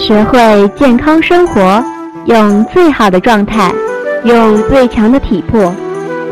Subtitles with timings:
[0.00, 1.84] 学会健康生活，
[2.24, 3.70] 用最好的状态，
[4.24, 5.70] 用最强的体魄，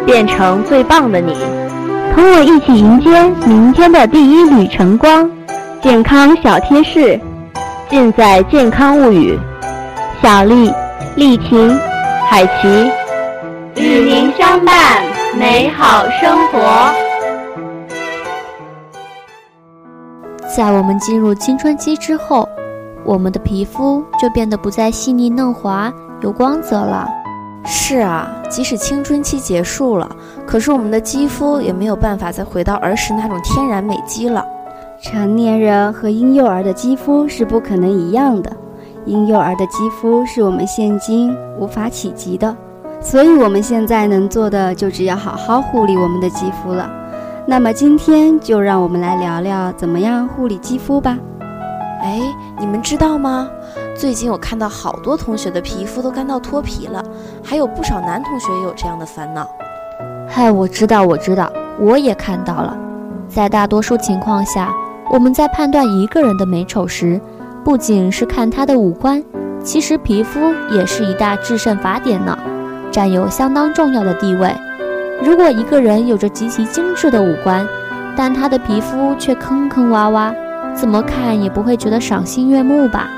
[0.06, 1.36] 变成最棒的你。
[2.14, 5.30] 同我一起迎接明天的第一缕晨光。
[5.82, 7.20] 健康小贴士，
[7.90, 9.38] 尽在健康物语。
[10.22, 10.72] 小丽、
[11.14, 11.78] 丽婷、
[12.26, 12.90] 海琪，
[13.76, 15.02] 与您相伴，
[15.38, 16.90] 美好生活。
[20.56, 22.48] 在我们进入青春期之后。
[23.08, 25.90] 我们的皮肤就变得不再细腻嫩滑、
[26.20, 27.08] 有光泽了。
[27.64, 30.06] 是啊，即使青春期结束了，
[30.46, 34.44] 可是我们的肌肤也没有办法再回到儿时那种天然美肌了。
[35.00, 38.52] 成年人和婴幼儿的肌肤是不可能一样的，
[39.06, 42.54] 婴幼儿的肌肤是我们现今无法企及的，
[43.00, 46.90] 所以我们现在能做的就只要好好护理我们的肌肤了。
[47.46, 51.18] 那么今天就让我们来聊聊怎么样护理肌肤吧。
[52.08, 52.18] 哎，
[52.58, 53.50] 你们知道吗？
[53.94, 57.04] 最近我看到好多同学的皮肤都干到脱皮了，
[57.44, 59.46] 还有不少男同学也有这样的烦恼。
[60.26, 62.74] 嗨，我知道，我知道，我也看到了。
[63.28, 64.72] 在大多数情况下，
[65.10, 67.20] 我们在判断一个人的美丑时，
[67.62, 69.22] 不仅是看他的五官，
[69.62, 70.40] 其实皮肤
[70.70, 72.38] 也是一大制胜法典呢，
[72.90, 74.50] 占有相当重要的地位。
[75.22, 77.68] 如果一个人有着极其精致的五官，
[78.16, 80.32] 但他的皮肤却坑坑洼洼。
[80.78, 83.08] 怎么看也不会觉得赏心悦目吧？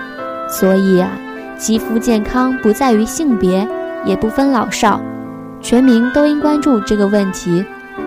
[0.48, 1.10] 所以啊，
[1.58, 3.68] 肌肤健康不在于性别，
[4.02, 4.98] 也不分老少，
[5.60, 7.62] 全民都应关注这个问题。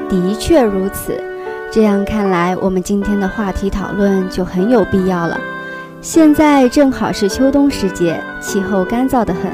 [0.10, 1.14] 的确如此，
[1.72, 5.40] 这样看来，我们今天的话题讨论就很有必要了。
[6.02, 9.52] 现在正好是秋冬时节，气候干燥得很，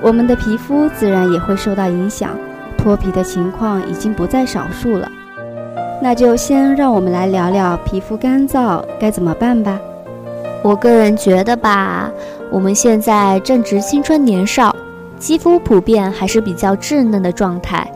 [0.00, 2.30] 我们的皮肤自然也会受到影响，
[2.78, 5.10] 脱皮的情况已经不在少数了。
[6.02, 9.78] 那就先让我们来聊聊皮肤干燥该怎么办吧。
[10.60, 12.10] 我个人觉得吧，
[12.50, 14.74] 我们现在正值青春年少，
[15.16, 17.88] 肌肤普遍还是比较稚嫩的状态，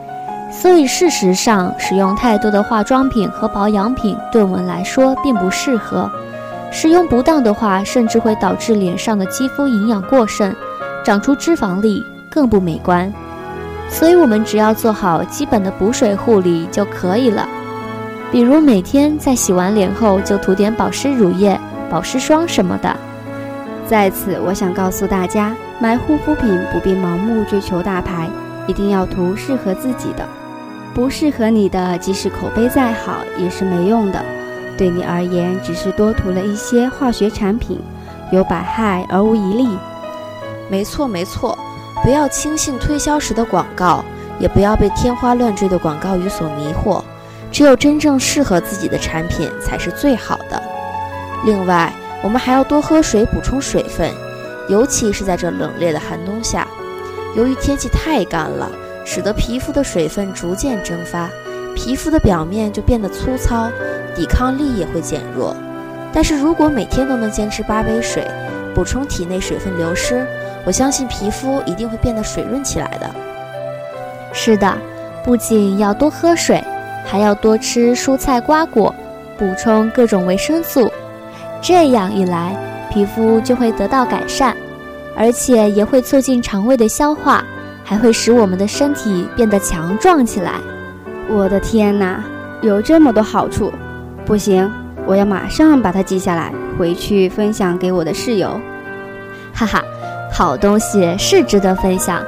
[0.49, 6.09] 所以事实上使用太多的化妆品和保养品对我们来说并不适合。
[6.71, 10.55] 使用不当的话，甚至会导致脸上的肌肤营养过剩，
[11.03, 13.11] 长出脂肪粒，更不美观。
[13.89, 17.45] 所以我们只要做好基本的补水护理就可以了。
[18.29, 21.57] 比如每天在洗完脸后就涂点保湿乳液、
[21.89, 22.95] 保湿霜什么的。
[23.87, 28.29] 在此，我想告诉大家，买护肤品不必盲目追求大牌，
[28.67, 30.27] 一定要涂适合自己的。
[30.93, 34.21] 不适合你的，即使口碑再好，也是没用的。
[34.77, 37.79] 对你而言，只是多涂了一些化学产品，
[38.31, 39.69] 有百害而无一利。
[40.69, 41.57] 没错，没错，
[42.03, 44.03] 不要轻信推销时的广告，
[44.37, 47.01] 也不要被天花乱坠的广告语所迷惑。
[47.57, 50.61] 只有真正适合自己的产品才是最好的。
[51.43, 51.91] 另外，
[52.21, 54.11] 我们还要多喝水，补充水分，
[54.69, 56.67] 尤其是在这冷冽的寒冬下。
[57.35, 58.69] 由于天气太干了，
[59.03, 61.27] 使得皮肤的水分逐渐蒸发，
[61.75, 63.71] 皮肤的表面就变得粗糙，
[64.15, 65.55] 抵抗力也会减弱。
[66.13, 68.23] 但是如果每天都能坚持八杯水，
[68.75, 70.23] 补充体内水分流失，
[70.63, 73.09] 我相信皮肤一定会变得水润起来的。
[74.31, 74.71] 是的，
[75.23, 76.63] 不仅要多喝水。
[77.07, 78.93] 还要多吃蔬菜瓜果，
[79.37, 80.91] 补充各种维生素，
[81.61, 82.55] 这样一来，
[82.91, 84.55] 皮肤就会得到改善，
[85.15, 87.43] 而且也会促进肠胃的消化，
[87.83, 90.55] 还会使我们的身体变得强壮起来。
[91.29, 92.21] 我的天哪，
[92.61, 93.71] 有这么多好处！
[94.25, 94.69] 不行，
[95.05, 98.59] 我要马上把它记下来，回去分享给我的室友。
[99.53, 99.81] 哈哈，
[100.31, 102.21] 好东西是值得分享，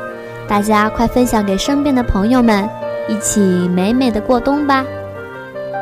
[0.48, 2.68] 大家快分享给身边的朋友们。
[3.10, 4.86] 一起美美的过冬吧！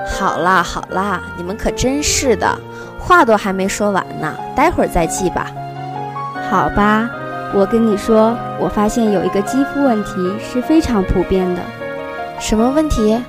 [0.09, 2.57] 好啦好啦，你们可真是的，
[2.97, 5.47] 话都还没说完呢，待会儿再记吧。
[6.49, 7.09] 好吧，
[7.53, 11.61] 我跟你说，我发现有一个肌肤问题是非常普遍的。
[12.39, 13.21] 什么问题？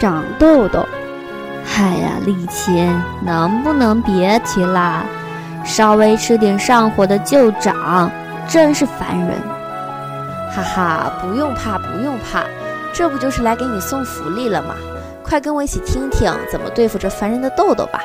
[0.00, 0.88] 长痘痘。
[1.62, 2.90] 嗨呀，丽琴，
[3.22, 5.02] 能不能别提啦？
[5.64, 8.10] 稍微吃点上火的就长，
[8.48, 9.36] 真是烦人。
[10.50, 12.42] 哈哈，不用怕，不用怕。
[12.98, 14.74] 这不就是来给你送福利了吗？
[15.22, 18.00] 快跟我一起听听怎么对付这烦人的痘痘吧。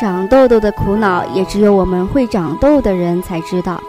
[0.00, 3.80] 长痘痘的苦恼也只有我们会长痘的人才知道。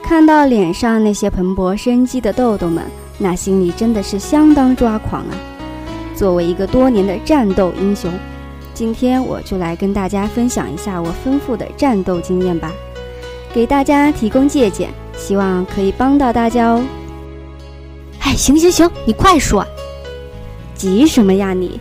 [0.00, 2.84] 看到脸上那些蓬勃生机的痘痘们，
[3.18, 5.34] 那心里真的是相当抓狂啊！
[6.14, 8.08] 作为一个多年的战斗英雄，
[8.72, 12.70] 今天我就来跟大家分享一下我丰富的战斗经验吧，
[13.52, 16.84] 给大家提供借鉴，希望可以帮到大家哦。
[18.20, 19.66] 哎，行行行，你快说。
[20.78, 21.78] 急什么呀你？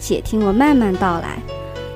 [0.00, 1.38] 且听我慢慢道来。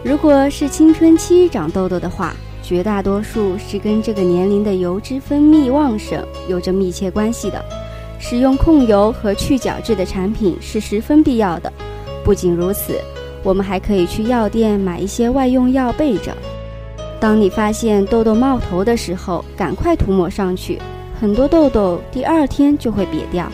[0.05, 7.65] 如果是青春期长痘痘的话，绝大多数是跟这个年龄的油脂分泌旺盛有着密切关系的。
[8.19, 11.73] 使用控油和去角质的产品是十分必要的。
[12.23, 13.01] 不仅如此，
[13.43, 16.37] 我们还可以去药店买一些外用药备着。
[17.19, 20.79] 当你发现痘痘冒头的时候，赶快涂抹上去，
[21.19, 23.51] 很多痘痘第二天就会瘪掉。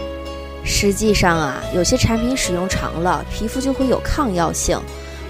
[0.65, 4.79] 实际上啊，有些产品使用长了，皮肤就会有抗药性，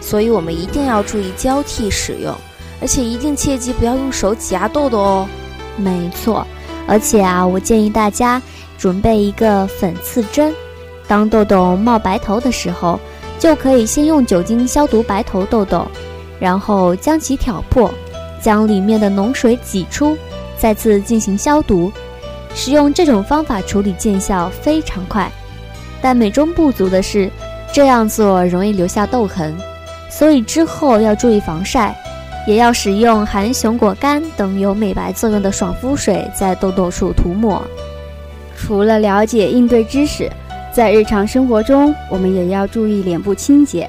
[0.01, 2.35] 所以我们一定要注意交替使用，
[2.81, 5.29] 而且一定切记不要用手挤压痘痘哦。
[5.77, 6.47] 没错，
[6.87, 8.43] 而且啊，我建议大家
[8.77, 10.53] 准备一个粉刺针，
[11.07, 12.99] 当痘痘冒白头的时候，
[13.39, 15.87] 就可以先用酒精消毒白头痘痘，
[16.39, 17.91] 然后将其挑破，
[18.43, 20.17] 将里面的脓水挤出，
[20.59, 21.91] 再次进行消毒。
[22.55, 25.31] 使用这种方法处理见效非常快，
[26.03, 27.31] 但美中不足的是，
[27.73, 29.57] 这样做容易留下痘痕，
[30.11, 31.97] 所以之后要注意防晒，
[32.47, 37.63] 也要使用含熊果苷等有美白作用的爽肤水在痘痘处涂抹。
[38.57, 40.31] 除了了解应对知识，
[40.73, 43.89] 在日常生活中我们也要注意脸部清洁，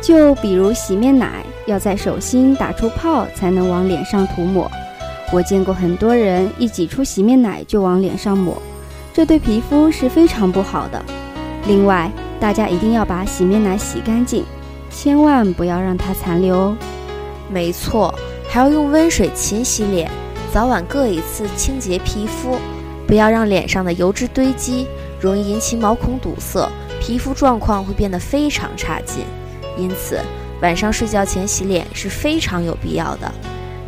[0.00, 4.70] 就比如洗面奶要在手心打出泡才能往脸上涂抹。
[5.32, 8.60] 我见过很多人一挤出洗面奶就往脸上抹，
[9.12, 11.00] 这对皮肤是非常不好的。
[11.68, 12.10] 另外，
[12.40, 14.44] 大家一定要把洗面奶洗干净，
[14.90, 16.76] 千万不要让它残留哦。
[17.48, 18.12] 没错，
[18.48, 20.10] 还要用温水勤洗脸，
[20.52, 22.58] 早晚各一次清洁皮肤，
[23.06, 24.88] 不要让脸上的油脂堆积，
[25.20, 26.68] 容易引起毛孔堵塞，
[27.00, 29.24] 皮肤状况会变得非常差劲。
[29.78, 30.18] 因此，
[30.60, 33.32] 晚上睡觉前洗脸是非常有必要的。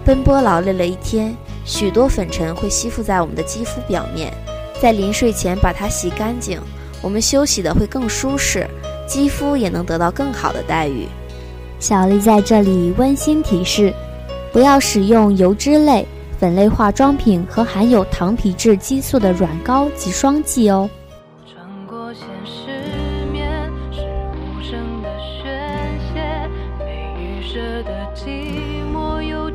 [0.04, 4.34] 奔波劳累了一天，许多粉尘会吸附在我们的肌肤表面，
[4.81, 6.60] 在临睡前把它洗干净，
[7.00, 8.66] 我们休息的会更舒适，
[9.06, 11.06] 肌肤也能得到更好的待遇。
[11.78, 13.94] 小丽在这里温馨提示：
[14.52, 16.05] 不要使用油脂类、
[16.37, 20.90] 粉类化妆品和含有糖皮质激素的软膏及霜剂哦。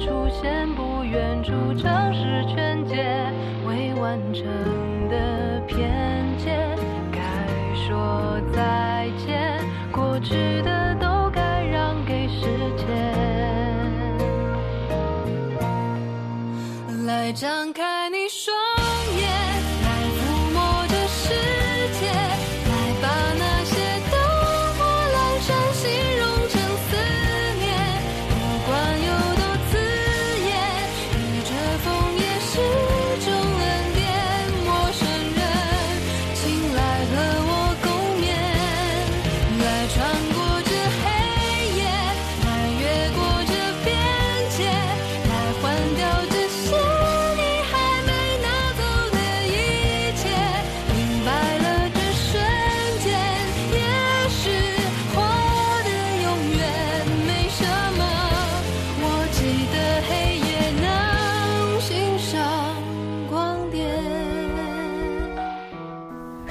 [0.07, 2.95] 出现不远处城市全解
[3.67, 4.45] 未完成
[5.09, 6.73] 的偏见
[7.11, 7.19] 该
[7.75, 9.59] 说再见。
[9.91, 10.76] 过去的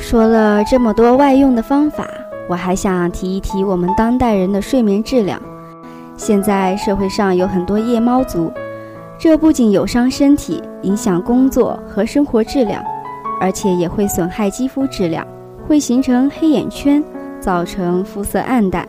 [0.09, 2.07] 说了这么多外用的方法，
[2.49, 5.43] 我还想提一提我们当代人的睡眠质量。
[6.17, 8.53] 现在社会上有很多夜猫族，
[9.19, 12.81] 这不仅有伤身体，影响工作和生活质量，
[13.41, 15.27] 而且也会损害肌肤质量，
[15.67, 17.03] 会形成黑眼圈，
[17.41, 18.87] 造成肤色暗淡，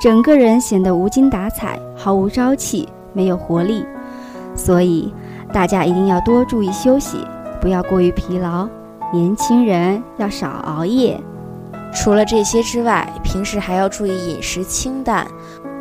[0.00, 3.84] 整个人显得无精打采，毫无朝气，没有活力。
[4.54, 5.12] 所以
[5.52, 7.18] 大家一定要多注意休息，
[7.60, 8.66] 不要过于疲劳。
[9.14, 11.20] 年轻人要少熬夜。
[11.94, 15.24] 除了这些之外，平时还要注意饮食清淡，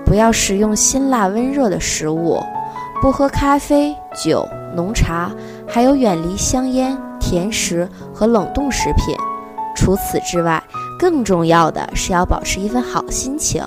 [0.05, 2.39] 不要食用辛辣温热的食物，
[3.01, 5.31] 不喝咖啡、酒、浓茶，
[5.67, 9.15] 还有远离香烟、甜食和冷冻食品。
[9.75, 10.61] 除此之外，
[10.99, 13.65] 更重要的是要保持一份好心情。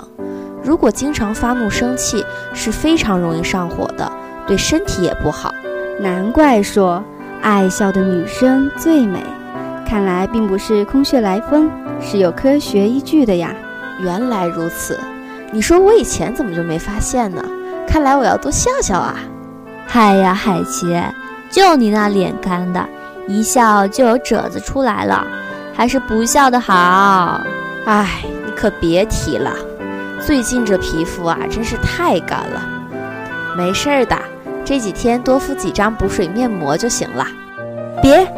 [0.63, 4.09] 如果经常发怒生气，是非常容易上火的，
[4.47, 5.53] 对身体也不好。
[5.99, 7.03] 难怪说，
[7.43, 9.21] 爱笑的女生最美。
[9.89, 13.55] 看来并不是空穴来风，是有科学依据的呀。
[14.01, 14.99] 原来如此，
[15.53, 17.43] 你说我以前怎么就没发现呢？
[17.87, 19.15] 看来我要多笑笑啊。
[19.87, 21.01] 嗨呀，海奇，
[21.49, 22.85] 就你那脸干的，
[23.29, 25.25] 一笑就有褶子出来了，
[25.73, 27.41] 还是不笑的好。
[27.85, 29.53] 哎，你可别提了，
[30.21, 32.61] 最近这皮肤啊，真是太干了。
[33.57, 34.19] 没事儿的，
[34.65, 37.25] 这几天多敷几张补水面膜就行了。
[38.03, 38.29] 别。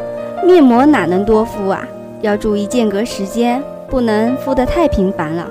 [0.49, 1.87] 面膜哪能多敷啊？
[2.23, 5.47] 要注意间隔时间，不能敷得太频繁了。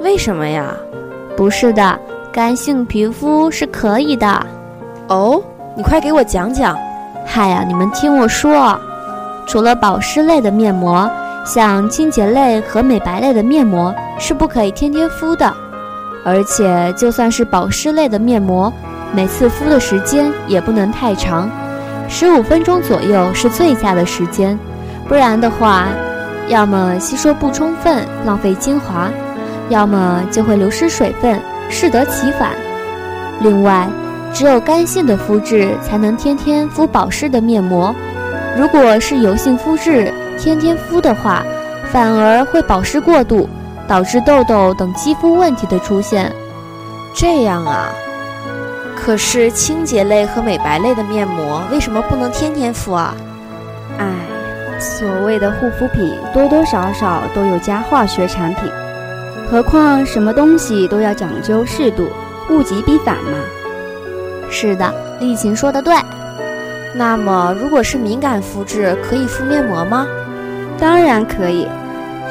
[0.00, 0.74] 为什么呀？
[1.36, 2.00] 不是的，
[2.32, 4.46] 干性皮肤是可以的。
[5.08, 5.42] 哦，
[5.76, 6.74] 你快给我讲讲。
[7.26, 8.80] 嗨呀，你们听我说，
[9.46, 11.08] 除了保湿类的面膜，
[11.44, 15.52] 像清洁类和美白类的面膜是不可以天天敷的。
[16.24, 18.72] 而且，就算是保湿类的面膜，
[19.12, 21.50] 每次敷的时间也不能太长，
[22.10, 24.58] 十五分钟左右是最佳的时间。
[25.08, 25.86] 不然的话，
[26.48, 29.08] 要么吸收不充分，浪费精华；
[29.70, 31.40] 要么就会流失水分，
[31.70, 32.50] 适得其反。
[33.40, 33.88] 另外，
[34.34, 37.94] 只有干性的肤质才能天天敷保湿的面膜。
[38.58, 41.42] 如果是油性肤质，天天敷的话，
[41.90, 43.48] 反而会保湿过度。
[43.88, 46.32] 导致痘痘等肌肤问题的出现，
[47.12, 47.88] 这样啊？
[49.02, 53.14] 可是清洁类和美白类的面膜为什么不能天天敷啊？
[53.98, 54.06] 唉，
[54.78, 58.70] 所谓的护肤品多多少少都有加化学产品，
[59.50, 62.08] 何况什么东西都要讲究适度，
[62.50, 63.32] 物极必反嘛。
[64.50, 65.94] 是的，丽琴说的对。
[66.94, 70.06] 那么，如果是敏感肤质，可以敷面膜吗？
[70.78, 71.66] 当然可以。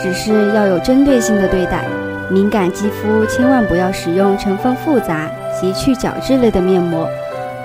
[0.02, 1.84] 只是要有针对性的对待，
[2.30, 7.08] 敏感肌肤千万不要使用成分复杂及去角质类的面膜，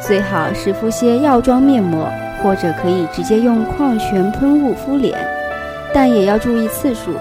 [0.01, 2.09] 最好是敷些药妆面膜，
[2.43, 5.19] 或者可以直接用矿泉喷雾敷脸，
[5.93, 7.13] 但也要注意次数，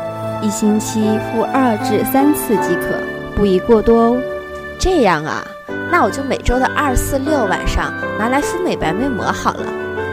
[0.41, 2.97] 一星期敷二至三次即可，
[3.35, 4.17] 不宜过多哦。
[4.79, 5.45] 这样啊，
[5.91, 9.67] 那我就每周的二、四、六晚上拿来敷美白面膜好了，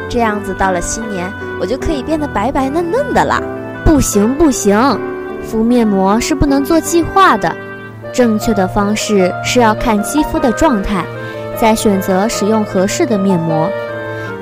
[0.08, 1.28] 这样子到了新年
[1.60, 3.42] 我就可以变得白白嫩嫩的啦。
[3.84, 4.78] 不行不行，
[5.42, 7.52] 敷面膜是不能做计划的。
[8.12, 11.04] 正确的方式是要看肌肤的状态，
[11.60, 13.68] 再选择使用合适的面膜。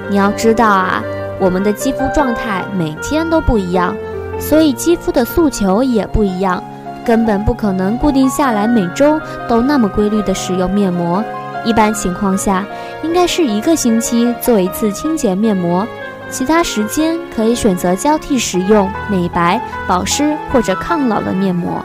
[0.09, 1.03] 你要知道啊，
[1.39, 3.95] 我们的肌肤状态每天都不一样，
[4.39, 6.63] 所以肌肤的诉求也不一样，
[7.05, 11.23] 根本不可能固定下来每周都那么规律的使用面膜。
[11.65, 12.65] 一般情况下，
[13.03, 15.87] 应该是一个星期做一次清洁面膜。
[16.31, 21.83] 其他时间可以选择交替使用美白、保湿或者抗老的面膜。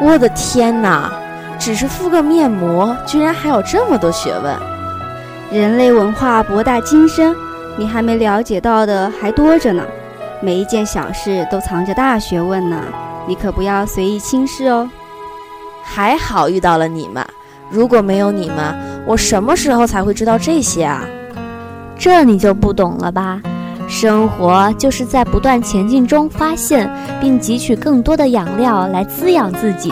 [0.00, 1.10] 我的天哪，
[1.58, 4.56] 只是敷个面膜，居然还有这么多学问！
[5.50, 7.34] 人类文化博大精深，
[7.76, 9.82] 你还没了解到的还多着呢。
[10.40, 12.80] 每一件小事都藏着大学问呢，
[13.26, 14.88] 你可不要随意轻视哦。
[15.82, 17.26] 还好遇到了你们，
[17.68, 18.74] 如果没有你们，
[19.04, 21.02] 我什么时候才会知道这些啊？
[21.98, 23.40] 这你就不懂了吧？
[23.88, 26.88] 生活就是在不断前进中发现
[27.20, 29.90] 并汲取更多的养料来滋养自己。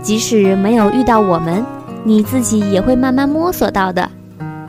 [0.00, 1.64] 即使没有遇到我们，
[2.04, 4.08] 你自己也会慢慢摸索到的。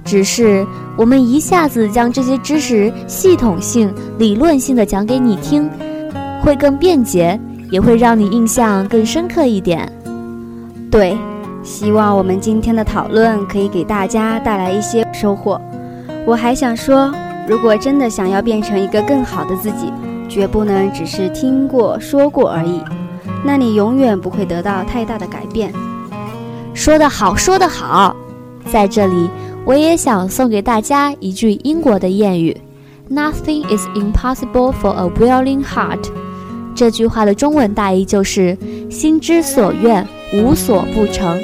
[0.03, 0.65] 只是
[0.97, 5.69] 我们一下子将这些知识系统性、理论性的讲给你听，
[6.41, 9.91] 会更便捷，也会让你印象更深刻一点。
[10.89, 11.17] 对，
[11.63, 15.59] 希望我们今天的讨论可以给大家带来一些收获。
[16.25, 17.13] 我还想说，
[17.47, 19.91] 如果真的想要变成一个更好的自己，
[20.27, 22.81] 绝不能只是听过说过而已，
[23.43, 25.71] 那你永远不会得到太大的改变。
[26.73, 28.15] 说得好，说得好，
[28.71, 29.29] 在这里
[29.63, 32.55] 我也想送给大家一句英国的谚语
[33.09, 36.03] ：“Nothing is impossible for a willing heart。”
[36.75, 38.57] 这句话的中文大意就是
[38.89, 41.39] “心之所愿，无所不成”。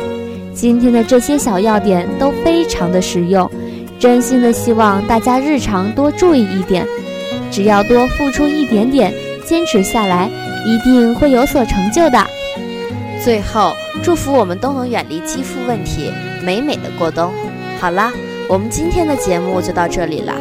[0.54, 3.50] 今天的这些小要点都非常的实用。
[4.02, 6.88] 真心的希望大家日常多注意一点，
[7.52, 9.14] 只要多付出一点点，
[9.46, 10.28] 坚持下来，
[10.66, 12.18] 一定会有所成就的。
[13.24, 16.12] 最后，祝福我们都能远离肌肤问题，
[16.44, 17.32] 美美的过冬。
[17.80, 18.12] 好啦，
[18.50, 20.34] 我们今天的节目就到这里了，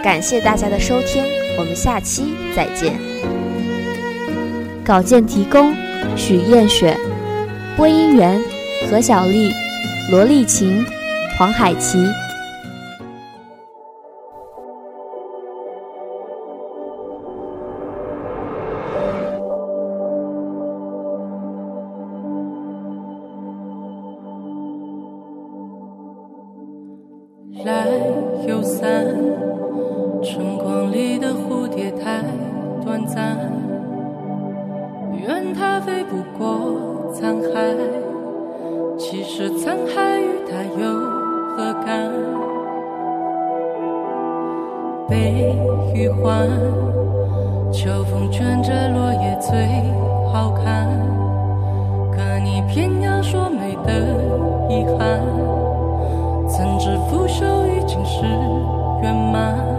[0.00, 1.24] 感谢大家的收听，
[1.58, 3.00] 我们下期再见。
[4.84, 5.74] 稿件提供：
[6.16, 6.96] 许艳雪，
[7.76, 8.40] 播音员：
[8.88, 9.52] 何小丽、
[10.12, 10.86] 罗丽琴、
[11.36, 11.98] 黄海琪。
[33.08, 33.36] 暂，
[35.26, 37.74] 愿它飞不过沧海。
[38.98, 40.86] 其实沧海与它有
[41.56, 42.10] 何干？
[45.08, 45.56] 悲
[45.94, 46.48] 与欢，
[47.72, 49.66] 秋风卷着落叶最
[50.30, 50.86] 好看。
[52.12, 53.92] 可你偏要说美的
[54.68, 55.20] 遗憾。
[56.46, 58.24] 怎知腐朽已经是
[59.02, 59.77] 圆满。